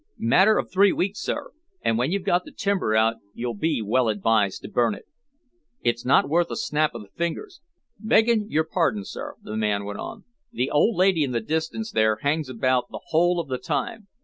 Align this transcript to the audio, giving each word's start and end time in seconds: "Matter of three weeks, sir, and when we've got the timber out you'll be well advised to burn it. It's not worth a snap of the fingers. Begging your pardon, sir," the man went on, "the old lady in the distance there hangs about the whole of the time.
"Matter 0.17 0.57
of 0.57 0.71
three 0.71 0.91
weeks, 0.91 1.19
sir, 1.21 1.51
and 1.83 1.95
when 1.95 2.09
we've 2.09 2.25
got 2.25 2.43
the 2.43 2.51
timber 2.51 2.95
out 2.95 3.17
you'll 3.35 3.53
be 3.53 3.83
well 3.83 4.09
advised 4.09 4.63
to 4.63 4.67
burn 4.67 4.95
it. 4.95 5.05
It's 5.83 6.03
not 6.03 6.27
worth 6.27 6.49
a 6.49 6.55
snap 6.55 6.95
of 6.95 7.03
the 7.03 7.09
fingers. 7.09 7.61
Begging 7.99 8.47
your 8.49 8.63
pardon, 8.63 9.05
sir," 9.05 9.35
the 9.43 9.55
man 9.55 9.85
went 9.85 9.99
on, 9.99 10.23
"the 10.51 10.71
old 10.71 10.95
lady 10.95 11.23
in 11.23 11.33
the 11.33 11.39
distance 11.39 11.91
there 11.91 12.15
hangs 12.23 12.49
about 12.49 12.89
the 12.89 12.99
whole 13.11 13.39
of 13.39 13.47
the 13.47 13.59
time. 13.59 14.07